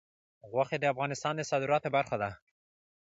غوښې 0.51 0.77
د 0.79 0.85
افغانستان 0.93 1.33
د 1.37 1.41
صادراتو 1.51 1.89
برخه 1.97 2.15
ده. 2.21 2.29